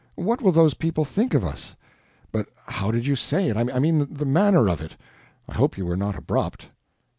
What 0.15 0.41
will 0.41 0.51
those 0.51 0.73
people 0.73 1.05
think 1.05 1.35
of 1.35 1.43
us? 1.45 1.75
But 2.31 2.49
how 2.65 2.89
did 2.89 3.05
you 3.05 3.15
say 3.15 3.49
it? 3.49 3.55
I 3.55 3.77
mean 3.77 4.07
the 4.11 4.25
manner 4.25 4.67
of 4.67 4.81
it. 4.81 4.97
I 5.47 5.53
hope 5.53 5.77
you 5.77 5.85
were 5.85 5.95
not 5.95 6.15
abrupt." 6.15 6.69